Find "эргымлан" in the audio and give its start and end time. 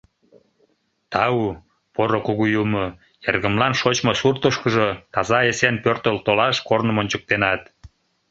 3.27-3.73